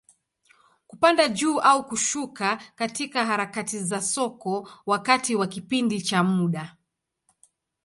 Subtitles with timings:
[0.87, 6.77] Kupanda juu au kushuka katika harakati za soko, wakati wa kipindi cha muda.